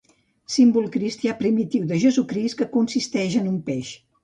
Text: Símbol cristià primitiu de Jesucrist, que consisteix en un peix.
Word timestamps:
Símbol 0.53 0.87
cristià 0.95 1.35
primitiu 1.43 1.85
de 1.93 2.01
Jesucrist, 2.05 2.59
que 2.63 2.69
consisteix 2.79 3.39
en 3.45 3.55
un 3.55 3.63
peix. 3.71 3.97